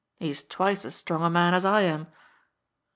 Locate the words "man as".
1.29-1.63